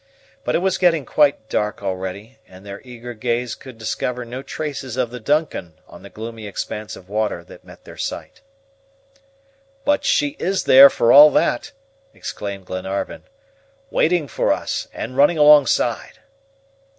[0.43, 4.97] But it was getting quite dark already, and their eager gaze could discover no traces
[4.97, 8.41] of the DUNCAN on the gloomy expanse of water that met their sight.
[9.85, 11.71] "But she is there, for all that,"
[12.15, 13.25] exclaimed Glenarvan,
[13.91, 16.17] "waiting for us, and running alongside."